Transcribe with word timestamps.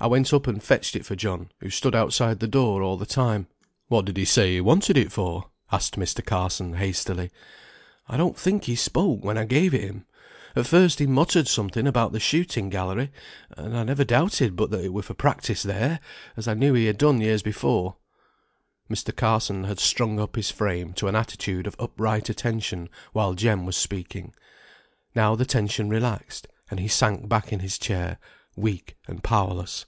I 0.00 0.06
went 0.08 0.34
up 0.34 0.46
and 0.46 0.62
fetched 0.62 0.96
it 0.96 1.06
for 1.06 1.16
John, 1.16 1.50
who 1.60 1.70
stood 1.70 1.94
outside 1.94 2.40
the 2.40 2.48
door 2.48 2.82
all 2.82 2.98
the 2.98 3.06
time." 3.06 3.46
"What 3.88 4.04
did 4.04 4.18
he 4.18 4.26
say 4.26 4.54
he 4.54 4.60
wanted 4.60 4.98
it 4.98 5.10
for?" 5.10 5.50
asked 5.72 5.96
Mr. 5.96 6.22
Carson, 6.22 6.74
hastily. 6.74 7.30
"I 8.06 8.18
don't 8.18 8.36
think 8.36 8.64
he 8.64 8.74
spoke 8.76 9.24
when 9.24 9.38
I 9.38 9.44
gave 9.46 9.72
it 9.72 9.80
him. 9.80 10.04
At 10.56 10.66
first 10.66 10.98
he 10.98 11.06
muttered 11.06 11.48
something 11.48 11.86
about 11.86 12.12
the 12.12 12.20
shooting 12.20 12.68
gallery, 12.68 13.12
and 13.56 13.74
I 13.74 13.82
never 13.84 14.04
doubted 14.04 14.56
but 14.56 14.70
that 14.72 14.84
it 14.84 14.92
were 14.92 15.00
for 15.00 15.14
practice 15.14 15.62
there, 15.62 16.00
as 16.36 16.46
I 16.48 16.52
knew 16.54 16.74
he 16.74 16.84
had 16.86 16.98
done 16.98 17.22
years 17.22 17.40
before." 17.40 17.96
Mr. 18.90 19.14
Carson 19.16 19.64
had 19.64 19.78
strung 19.80 20.20
up 20.20 20.36
his 20.36 20.50
frame 20.50 20.92
to 20.94 21.08
an 21.08 21.16
attitude 21.16 21.66
of 21.66 21.76
upright 21.78 22.28
attention 22.28 22.90
while 23.14 23.32
Jem 23.32 23.64
was 23.64 23.76
speaking; 23.76 24.34
now 25.14 25.34
the 25.34 25.46
tension 25.46 25.88
relaxed, 25.88 26.46
and 26.70 26.78
he 26.78 26.88
sank 26.88 27.26
back 27.26 27.54
in 27.54 27.60
his 27.60 27.78
chair, 27.78 28.18
weak 28.56 28.96
and 29.08 29.24
powerless. 29.24 29.86